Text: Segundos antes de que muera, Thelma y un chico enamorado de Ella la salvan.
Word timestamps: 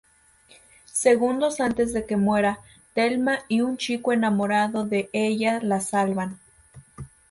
Segundos 0.91 1.59
antes 1.59 1.93
de 1.93 2.07
que 2.07 2.17
muera, 2.17 2.59
Thelma 2.95 3.37
y 3.47 3.61
un 3.61 3.77
chico 3.77 4.13
enamorado 4.13 4.83
de 4.83 5.11
Ella 5.13 5.59
la 5.61 5.79
salvan. 5.79 6.39